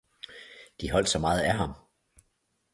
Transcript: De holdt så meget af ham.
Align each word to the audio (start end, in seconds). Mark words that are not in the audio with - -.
De 0.81 0.91
holdt 0.91 1.09
så 1.09 1.19
meget 1.19 1.41
af 1.41 1.53
ham. 1.53 1.73